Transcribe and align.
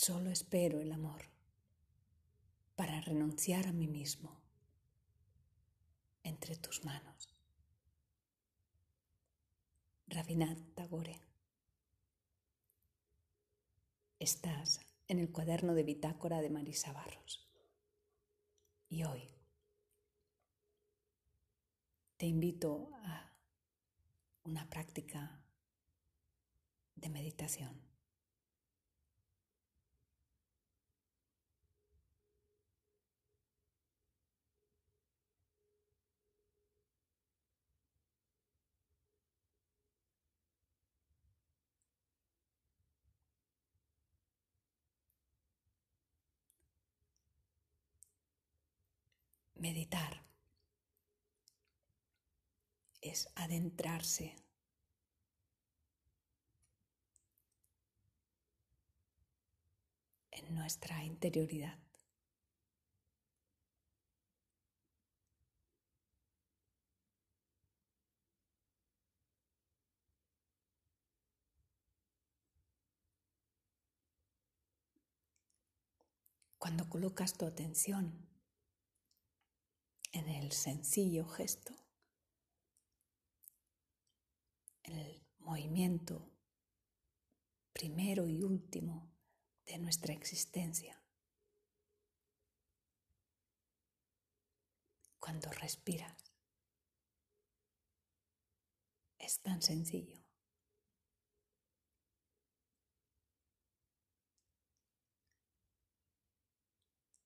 Solo 0.00 0.30
espero 0.30 0.80
el 0.80 0.92
amor 0.92 1.22
para 2.76 3.00
renunciar 3.00 3.66
a 3.66 3.72
mí 3.72 3.88
mismo 3.88 4.40
entre 6.22 6.54
tus 6.54 6.84
manos. 6.84 7.36
Rabinat 10.06 10.56
Tagore. 10.76 11.20
Estás 14.20 14.78
en 15.08 15.18
el 15.18 15.32
cuaderno 15.32 15.74
de 15.74 15.82
bitácora 15.82 16.42
de 16.42 16.50
Marisa 16.50 16.92
Barros. 16.92 17.50
Y 18.88 19.02
hoy 19.02 19.28
te 22.18 22.26
invito 22.26 22.92
a 23.02 23.32
una 24.44 24.70
práctica 24.70 25.42
de 26.94 27.08
meditación. 27.08 27.87
Meditar 49.58 50.22
es 53.00 53.28
adentrarse 53.34 54.36
en 60.30 60.54
nuestra 60.54 61.02
interioridad. 61.02 61.76
Cuando 76.58 76.88
colocas 76.88 77.36
tu 77.36 77.44
atención 77.44 78.28
en 80.18 80.28
el 80.28 80.50
sencillo 80.50 81.26
gesto, 81.28 81.72
el 84.82 85.24
movimiento 85.38 86.28
primero 87.72 88.26
y 88.26 88.42
último 88.42 89.12
de 89.64 89.78
nuestra 89.78 90.12
existencia. 90.12 91.00
Cuando 95.20 95.50
respiras, 95.52 96.34
es 99.18 99.40
tan 99.40 99.62
sencillo. 99.62 100.20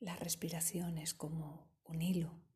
La 0.00 0.16
respiración 0.16 0.96
es 0.96 1.12
como 1.12 1.68
un 1.84 2.00
hilo 2.00 2.47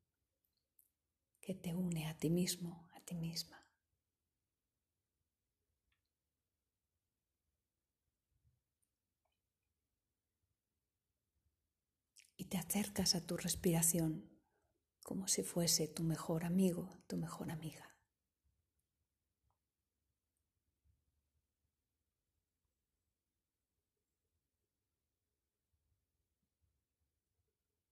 que 1.42 1.54
te 1.54 1.74
une 1.74 2.06
a 2.06 2.16
ti 2.16 2.30
mismo, 2.30 2.88
a 2.94 3.00
ti 3.00 3.16
misma. 3.16 3.58
Y 12.36 12.44
te 12.46 12.58
acercas 12.58 13.14
a 13.16 13.26
tu 13.26 13.36
respiración 13.36 14.30
como 15.02 15.26
si 15.26 15.42
fuese 15.42 15.88
tu 15.88 16.04
mejor 16.04 16.44
amigo, 16.44 17.02
tu 17.08 17.16
mejor 17.16 17.50
amiga. 17.50 17.96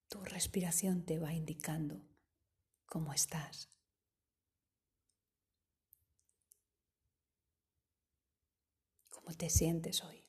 Tu 0.09 0.23
respiración 0.25 1.05
te 1.05 1.19
va 1.19 1.33
indicando 1.33 2.10
cómo 2.91 3.15
estás. 3.15 3.71
¿Cómo 9.11 9.33
te 9.37 9.49
sientes 9.49 10.03
hoy? 10.03 10.29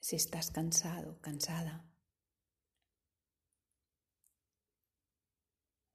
Si 0.00 0.16
estás 0.16 0.50
cansado, 0.50 1.18
cansada. 1.20 1.84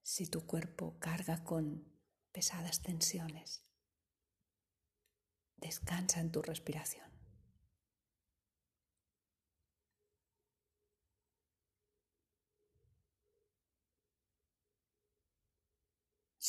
Si 0.01 0.27
tu 0.27 0.45
cuerpo 0.47 0.97
carga 0.99 1.43
con 1.43 1.87
pesadas 2.31 2.81
tensiones, 2.81 3.63
descansa 5.57 6.19
en 6.19 6.31
tu 6.31 6.41
respiración. 6.41 7.12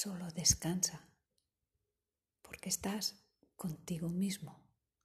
Solo 0.00 0.28
descansa 0.32 1.08
porque 2.42 2.68
estás 2.68 3.14
contigo 3.54 4.08
mismo, 4.08 4.60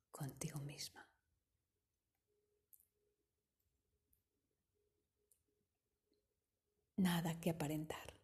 contigo 0.09 0.57
misma. 0.61 1.07
Nada 6.97 7.39
que 7.39 7.51
aparentar. 7.51 8.18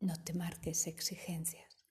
No 0.00 0.14
te 0.22 0.34
marques 0.34 0.86
exigencias. 0.86 1.86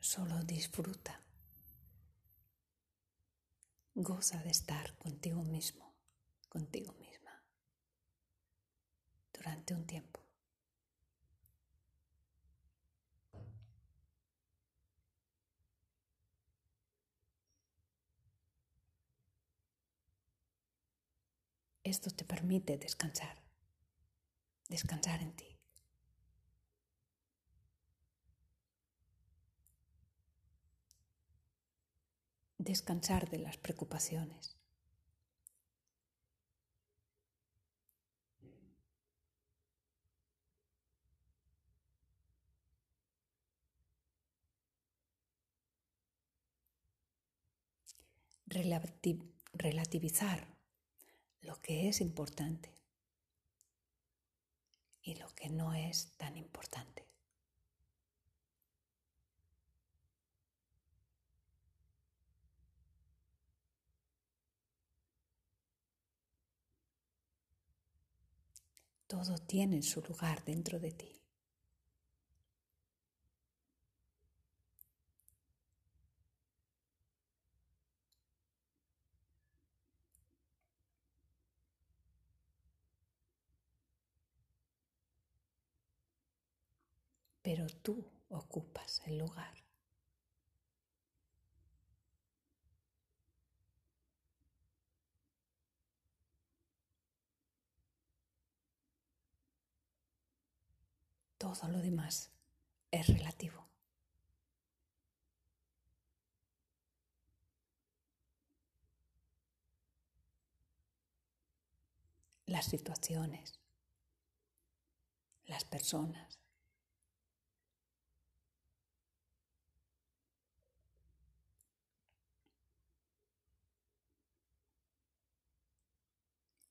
Solo 0.00 0.42
disfruta. 0.42 1.20
Goza 3.94 4.42
de 4.42 4.50
estar 4.50 4.96
contigo 4.98 5.42
mismo, 5.44 5.94
contigo 6.48 6.92
misma, 6.94 7.42
durante 9.32 9.74
un 9.74 9.86
tiempo. 9.86 10.19
Esto 21.90 22.08
te 22.12 22.24
permite 22.24 22.78
descansar, 22.78 23.42
descansar 24.68 25.20
en 25.22 25.32
ti. 25.34 25.58
Descansar 32.58 33.28
de 33.28 33.38
las 33.38 33.56
preocupaciones. 33.56 34.56
relativizar 49.52 50.59
lo 51.42 51.60
que 51.60 51.88
es 51.88 52.00
importante 52.00 52.74
y 55.02 55.14
lo 55.16 55.28
que 55.34 55.48
no 55.48 55.74
es 55.74 56.12
tan 56.16 56.36
importante. 56.36 57.06
Todo 69.06 69.38
tiene 69.38 69.82
su 69.82 70.00
lugar 70.02 70.44
dentro 70.44 70.78
de 70.78 70.92
ti. 70.92 71.19
Pero 87.52 87.66
tú 87.82 88.08
ocupas 88.28 89.02
el 89.06 89.18
lugar. 89.18 89.52
Todo 101.38 101.66
lo 101.66 101.78
demás 101.78 102.30
es 102.92 103.08
relativo. 103.08 103.66
Las 112.46 112.66
situaciones, 112.66 113.58
las 115.46 115.64
personas, 115.64 116.38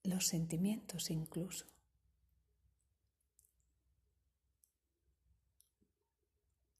los 0.10 0.28
sentimientos 0.28 1.10
incluso. 1.10 1.66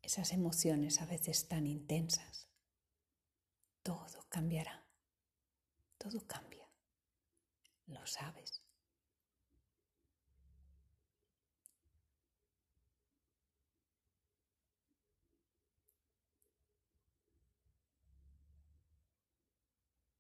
Esas 0.02 0.34
emociones 0.34 1.02
a 1.02 1.06
veces 1.06 1.48
tan 1.48 1.68
intensas. 1.68 2.48
Todo 3.84 4.26
cambiará. 4.30 4.84
Todo 5.98 6.26
cambia. 6.26 6.68
Lo 7.86 8.06
sabes. 8.08 8.62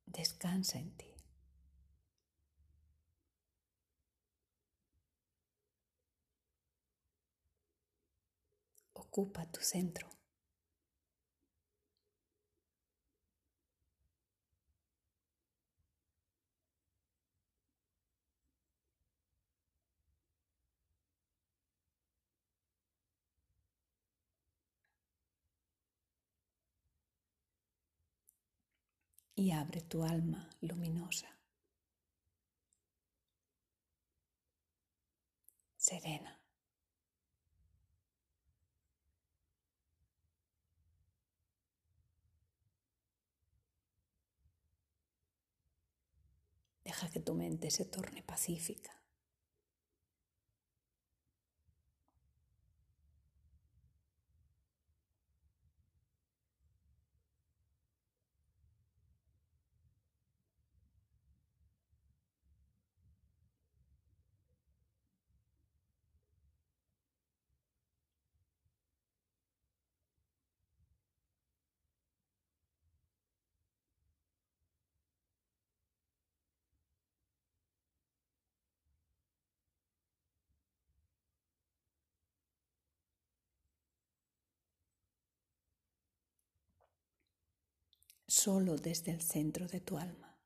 Descansa 0.05 0.77
en 0.77 0.91
ti. 0.97 1.08
Ocupa 9.19 9.45
tu 9.51 9.61
centro. 9.61 10.07
Y 29.35 29.51
abre 29.51 29.81
tu 29.81 30.03
alma 30.03 30.49
luminosa, 30.61 31.27
serena. 35.77 36.38
Deja 46.99 47.13
que 47.13 47.21
tu 47.21 47.33
mente 47.33 47.71
se 47.71 47.85
torne 47.85 48.23
pacífica. 48.23 48.91
Solo 88.29 88.75
desde 88.75 89.11
el 89.11 89.21
centro 89.21 89.67
de 89.67 89.81
tu 89.81 89.97
alma. 89.97 90.37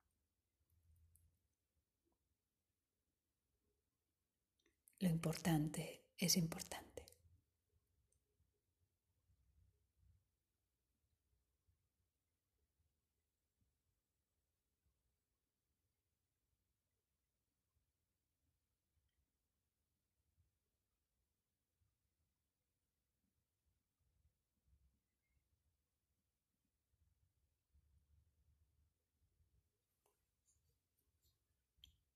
Lo 5.00 5.10
importante 5.10 6.06
es 6.18 6.38
importante. 6.38 6.93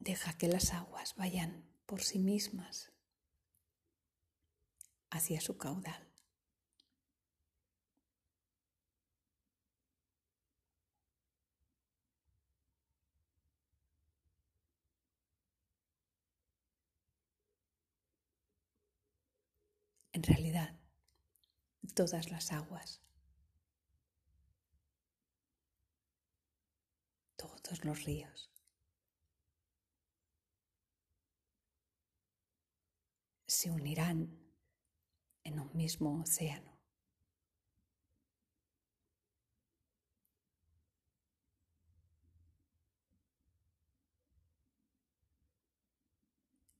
Deja 0.07 0.37
que 0.37 0.47
las 0.47 0.71
aguas 0.71 1.15
vayan 1.17 1.65
por 1.85 2.01
sí 2.01 2.17
mismas 2.17 2.93
hacia 5.09 5.41
su 5.41 5.57
caudal. 5.57 6.07
En 20.13 20.23
realidad, 20.23 20.79
todas 21.95 22.31
las 22.31 22.53
aguas, 22.53 23.01
todos 27.35 27.83
los 27.83 28.05
ríos, 28.05 28.49
se 33.57 33.71
unirán 33.71 34.37
en 35.43 35.59
un 35.59 35.75
mismo 35.75 36.21
océano. 36.21 36.77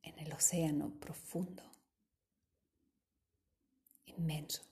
En 0.04 0.20
el 0.20 0.32
océano 0.34 0.92
profundo, 1.00 1.64
inmenso. 4.06 4.67